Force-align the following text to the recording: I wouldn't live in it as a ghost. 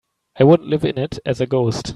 I 0.39 0.43
wouldn't 0.45 0.67
live 0.67 0.83
in 0.83 0.97
it 0.97 1.19
as 1.27 1.39
a 1.41 1.45
ghost. 1.45 1.89